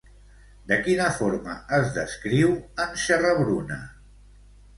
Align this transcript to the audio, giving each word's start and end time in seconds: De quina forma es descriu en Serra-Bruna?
De 0.69 0.77
quina 0.87 1.09
forma 1.17 1.57
es 1.81 1.91
descriu 1.99 2.57
en 2.87 2.97
Serra-Bruna? 3.05 3.79